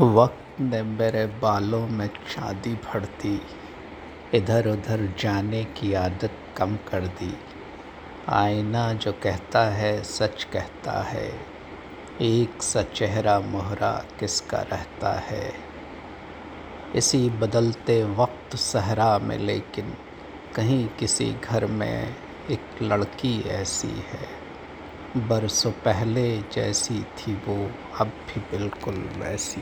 [0.00, 3.42] वक्त ने मेरे बालों में चांदी भर दी।
[4.34, 7.38] इधर उधर जाने की आदत कम कर दी।
[8.28, 11.40] आईना जो कहता है, सच कहता है।
[12.20, 15.52] एक सा चेहरा मोहरा किसका रहता है।
[16.94, 19.94] इसी बदलते वक्त सहरा में, लेकिन
[20.54, 22.16] कहीं किसी घर में
[22.50, 24.41] एक लड़की ऐसी है।
[25.14, 26.22] बरसों पहले
[26.52, 27.54] जैसी थी वो
[28.00, 29.60] अब भी बिल्कुल वैसी